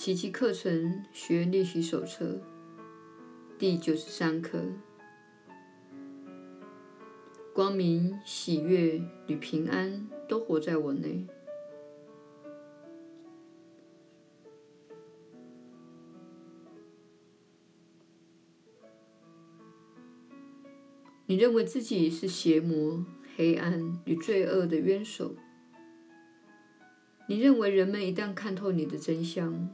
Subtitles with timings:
[0.00, 2.40] 奇迹课程学练习手册
[3.58, 4.64] 第九十三课：
[7.52, 11.26] 光明、喜悦与平安都活在我内。
[21.26, 23.04] 你认为自己是邪魔、
[23.36, 25.34] 黑暗与罪恶的冤首。
[27.28, 29.68] 你认为人们一旦看透你的真相，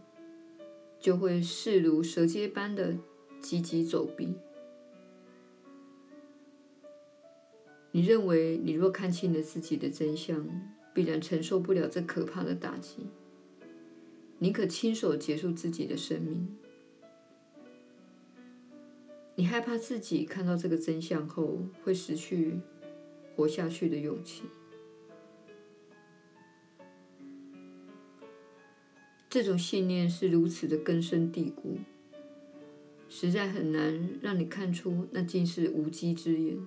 [1.07, 2.97] 就会势如蛇蝎般的
[3.39, 4.35] 积极走避。
[7.93, 10.45] 你认为你若看清了自己的真相，
[10.93, 13.07] 必然承受不了这可怕的打击，
[14.41, 16.57] 宁可亲手结束自己的生命。
[19.37, 22.59] 你害怕自己看到这个真相后会失去
[23.37, 24.43] 活下去的勇气。
[29.37, 31.77] 这种信念是如此的根深蒂固，
[33.07, 36.67] 实在很难让你看出那竟是无稽之言。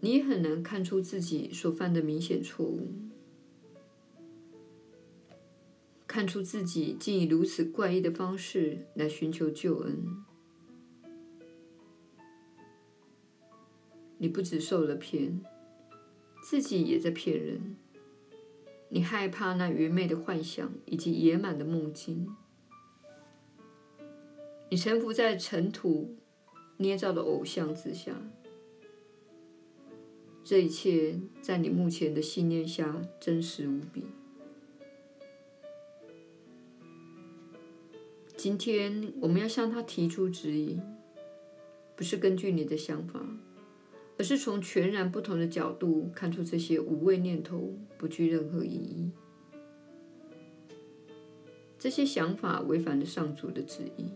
[0.00, 2.94] 你也很难看出自己所犯的明显错误，
[6.06, 10.02] 看出自己竟以如此怪异的方式来寻求救恩。
[14.16, 15.42] 你不只受了骗，
[16.42, 17.76] 自己也在骗人。
[18.94, 22.28] 你害怕那愚昧的幻想以及野蛮的梦境，
[24.68, 26.14] 你臣服在尘土
[26.76, 28.12] 捏造的偶像之下，
[30.44, 34.04] 这一切在你目前的信念下真实无比。
[38.36, 40.78] 今天我们要向他提出质疑，
[41.96, 43.24] 不是根据你的想法。
[44.22, 49.10] 而是从全然不同的角度看出这些无谓念头不具任何意义，
[51.76, 54.10] 这些想法违反了上主的旨意，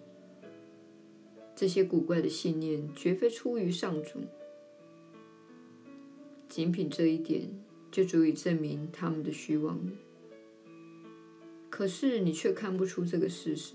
[1.56, 4.20] 这些古怪的信念绝非出于上主，
[6.48, 7.48] 仅凭这一点
[7.90, 9.90] 就足以证明他们的虚妄。
[11.68, 13.74] 可是你却看不出这个事实。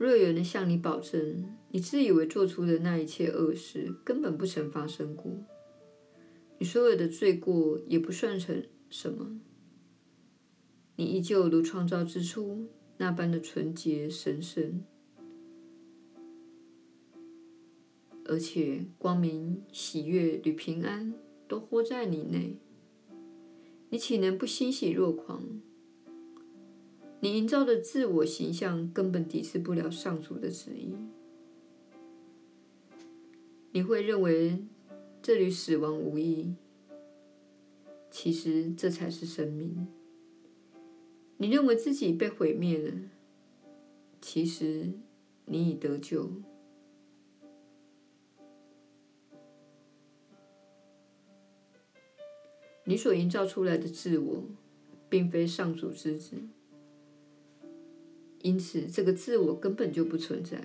[0.00, 5.30] 若有人向你保证，你自以为做出的那一切恶事根本不曾发生过，
[6.58, 9.38] 你所有的罪过也不算成什么，
[10.96, 12.66] 你依旧如创造之初
[12.96, 14.82] 那般的纯洁神圣，
[18.24, 21.12] 而且光明、喜悦与平安
[21.46, 22.56] 都活在你内，
[23.90, 25.60] 你岂能不欣喜若狂？
[27.22, 30.94] 你营造的自我形象根本抵制不了上主的旨意。
[33.72, 34.64] 你会认为
[35.22, 36.54] 这与死亡无异，
[38.10, 39.86] 其实这才是生命。
[41.36, 42.92] 你认为自己被毁灭了，
[44.20, 44.90] 其实
[45.44, 46.30] 你已得救。
[52.84, 54.44] 你所营造出来的自我，
[55.08, 56.36] 并非上主之子。
[58.42, 60.58] 因此，这个自我根本就不存在。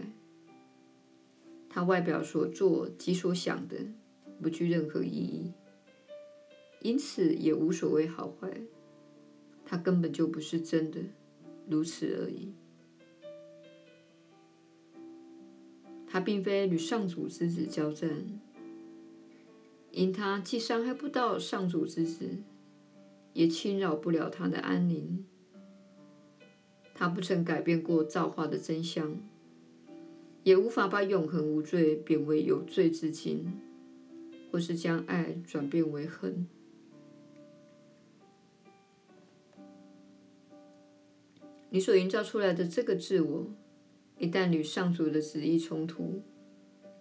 [1.69, 3.75] 他外表所做及所想的，
[4.41, 5.51] 不具任何意义，
[6.81, 8.61] 因此也无所谓好坏。
[9.65, 11.01] 他根本就不是真的，
[11.67, 12.53] 如此而已。
[16.07, 18.39] 他并非与上主之子交战，
[19.91, 22.37] 因他既伤害不到上主之子，
[23.33, 25.25] 也侵扰不了他的安宁。
[27.05, 29.15] 他不曾改变过造化的真相，
[30.41, 33.53] 也无法把永恒无罪贬为有罪之境，
[34.51, 36.47] 或是将爱转变为恨。
[41.69, 43.45] 你所营造出来的这个自我，
[44.17, 46.23] 一旦与上主的旨意冲突，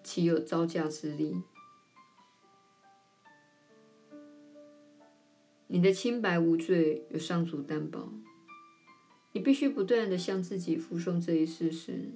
[0.03, 1.41] 岂有招架之力？
[5.69, 8.13] 你的清白无罪有上主担保。
[9.37, 12.13] 你必须不断地向自己复诵这一事实，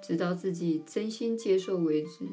[0.00, 2.26] 直到自己真心接受为止。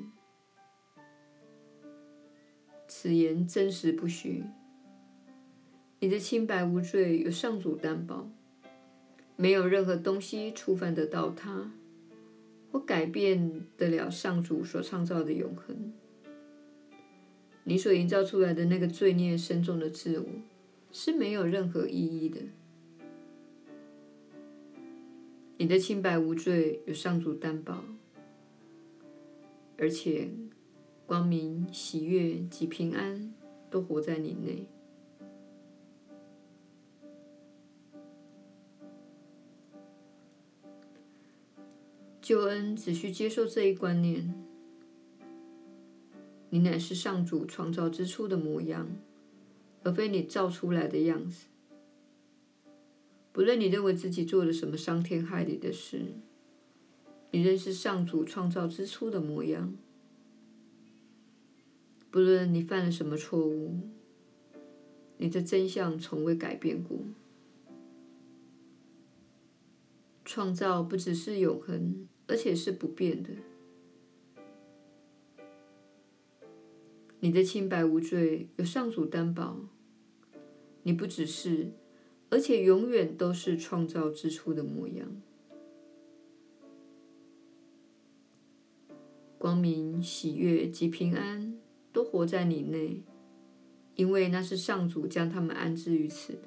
[2.88, 4.46] 此言真实不虚。
[6.00, 8.30] 你的清白无罪有上主担保，
[9.36, 11.74] 没有任何东西触犯得到它，
[12.72, 15.92] 或改变得了上主所创造的永恒。
[17.66, 20.26] 你所营造出来的那个罪孽深重的自我，
[20.94, 22.40] 是没有任何意义的。
[25.58, 27.84] 你的清白无罪有上主担保，
[29.78, 30.30] 而且
[31.06, 33.34] 光明、喜悦及平安
[33.70, 34.68] 都活在你内。
[42.22, 44.34] 救恩只需接受这一观念：
[46.50, 48.90] 你乃是上主创造之初的模样，
[49.84, 51.46] 而非你造出来的样子。
[53.36, 56.06] 不论你认为自己做了什么伤天害理的事，
[57.32, 59.76] 你仍是上主创造之初的模样。
[62.10, 63.78] 不论你犯了什么错误，
[65.18, 66.98] 你的真相从未改变过。
[70.24, 72.08] 创造不只是永恒。
[72.28, 73.30] 而且是不变的。
[77.20, 79.60] 你的清白无罪有上主担保，
[80.82, 81.72] 你不只是，
[82.36, 85.08] 而且永远都是创造之初的模样。
[89.38, 91.58] 光明、喜悦及平安
[91.94, 93.02] 都活在你内，
[93.96, 96.40] 因为那是上主将他们安置于此的。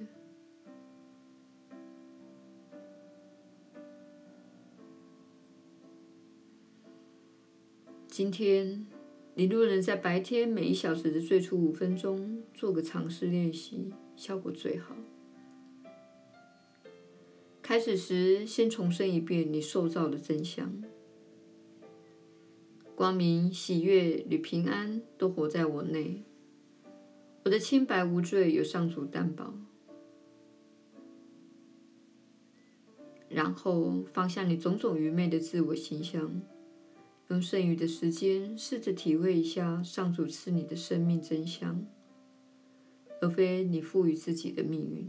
[8.09, 8.87] 今天，
[9.37, 14.95] 你若能在白天每一小时的最初五分钟做个尝试练习，效果最好。
[17.69, 20.83] 开始时，先重申一遍你受造的真相：
[22.95, 26.23] 光明、喜悦与平安都活在我内，
[27.45, 29.53] 我的清白无罪有上主担保。
[33.29, 36.41] 然后放下你种种愚昧的自我形象。
[37.29, 41.87] 用剩余的时间，试着体会一下上主赐你的生命真相，
[43.21, 45.07] 而非你赋予自己的命运。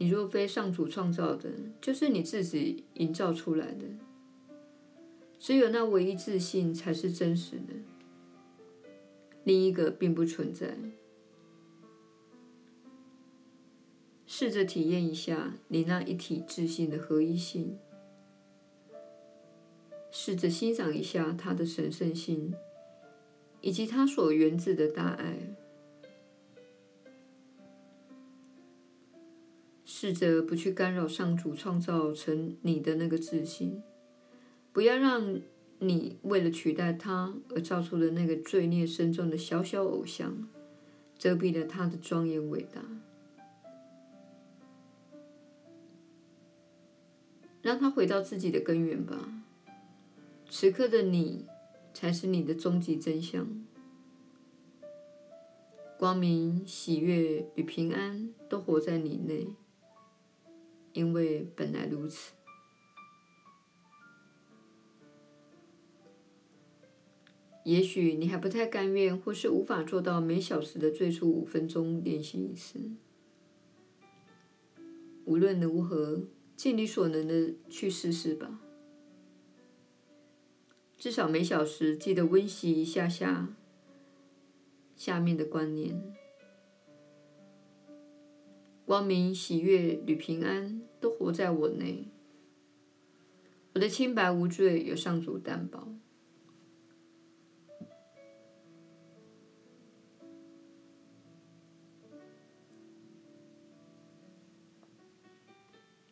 [0.00, 3.84] 你若非上主创造的，就是你自己营造出来的。
[5.38, 7.74] 只有那唯一自信才是真实的，
[9.44, 10.74] 另一个并不存在。
[14.26, 17.78] 试着体验一下你那一体自信的合一性，
[20.10, 22.54] 试着欣赏一下它的神圣性，
[23.60, 25.36] 以及它所源自的大爱。
[30.02, 33.82] 试着不去干扰上主创造成你的那个自信，
[34.72, 35.38] 不要让
[35.78, 40.48] 你为了取代他而造出的那个罪孽深重的小小偶像，
[41.18, 42.80] 遮蔽了他的庄严伟大。
[47.60, 49.44] 让他回到自己的根源吧。
[50.48, 51.44] 此刻的你，
[51.92, 53.46] 才是你的终极真相。
[55.98, 59.48] 光明、喜悦与平安都活在你内，
[60.92, 62.32] 因为本来如此。
[67.64, 72.78] 也许你还不太甘愿，或是无法做到每小时的最初五分钟练习一次。
[75.24, 76.24] 无论如何。
[76.56, 78.60] 尽你所能的去试试吧，
[80.98, 83.48] 至少每小时记得温习一下下
[84.94, 86.14] 下面的观念：
[88.90, 92.08] 光明、喜悦与平安都活在我内，
[93.72, 95.86] 我的清白无罪有上主担保。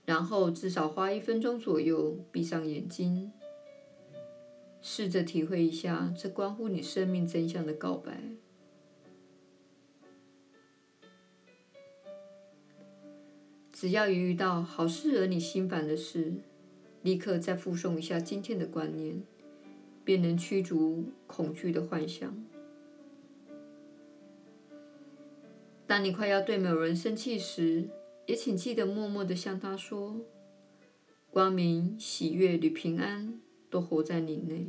[0.04, 3.32] 然后至少花一分钟左右，闭上眼睛，
[4.80, 8.22] 试着体会一下这关乎你生命真相的告白。
[13.80, 16.32] 只要一遇到好事惹你心烦的事，
[17.02, 19.22] 立刻再复诵一下今天的观念，
[20.02, 22.44] 便能驱逐恐惧的幻想。
[25.86, 27.88] 当你快要对某人生气时，
[28.26, 30.22] 也请记得默默的向他说
[31.30, 34.66] ：“光明、喜悦与平安都活在你内，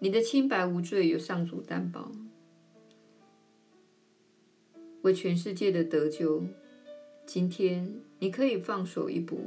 [0.00, 2.10] 你的清白无罪有上主担保。
[5.04, 6.42] 为全世界的得救，
[7.26, 9.38] 今天你可以放手一搏，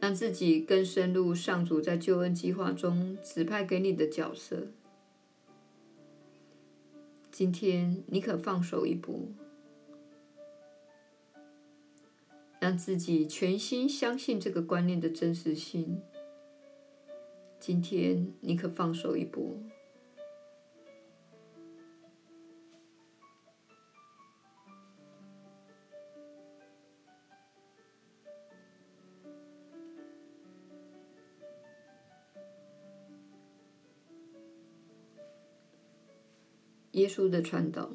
[0.00, 4.68] 让自己更深入上主在救恩计划中指派给你的角色。”
[7.30, 9.28] 今天你可放手一搏，
[12.58, 16.00] 让自己全心相信这个观念的真实性。
[17.60, 19.60] 今天你可放手一搏。
[36.98, 37.90] 耶稣的传导。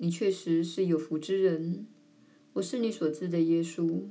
[0.00, 1.86] 你确实是有福之人，
[2.52, 4.04] 我是你所知的耶稣。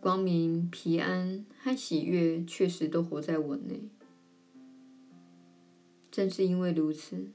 [0.00, 3.88] 光明、平安和喜悦确实都活在我内。
[6.10, 7.30] 正是因为如此，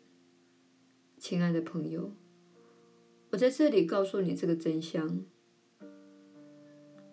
[1.17, 2.11] 亲爱的朋友，
[3.31, 5.25] 我在这里告诉你这个真相：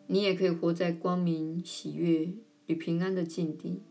[0.07, 2.33] 你也可以活在光明、喜悦
[2.67, 3.83] 与平安的境地。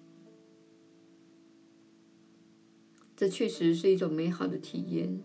[3.16, 5.22] 这确实是一种美好的体验，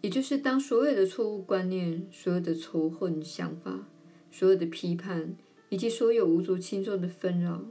[0.00, 3.88] 也就是当所有的错误观念、所有的仇恨想法、
[4.30, 5.36] 所有的批判
[5.68, 7.64] 以及所有无足轻重的纷扰，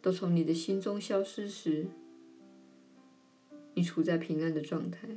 [0.00, 1.88] 都从你的心中消失时，
[3.74, 5.08] 你处在平安的状态。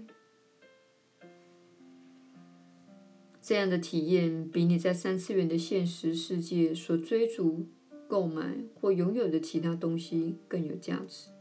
[3.41, 7.65] 这样的体验比你在三次元的现实世界所追逐、
[8.07, 11.31] 购买或拥有的其他东西更有价值。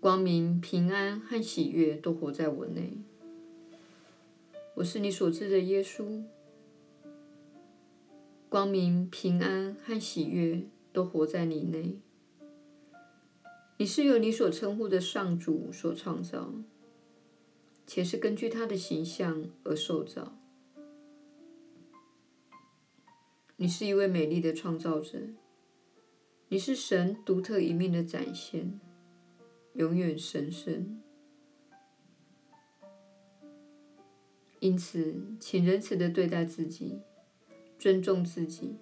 [0.00, 2.98] 光明、平安和喜悦都活在我内。
[4.74, 6.24] 我是你所知的耶稣。
[8.48, 12.03] 光明、平安和喜悦都活在你内。
[13.84, 16.54] 你是由你所称呼的上主所创造，
[17.86, 20.38] 且是根据他的形象而受造。
[23.56, 25.18] 你是一位美丽的创造者。
[26.48, 28.80] 你是神独特一面的展现。
[29.74, 31.02] 永远神圣，
[34.60, 37.00] 因此，请仁慈的对待自己，
[37.78, 38.76] 尊重自己，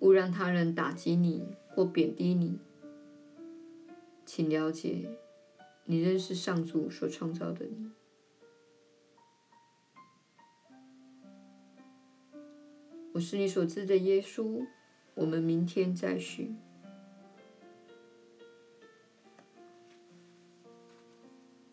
[0.00, 2.58] 勿让他人打击你或贬低你。
[4.30, 5.08] 请了解，
[5.86, 7.90] 你认识上主所创造的你。
[13.14, 14.66] 我是你所知的耶稣。
[15.14, 16.54] 我们明天再续。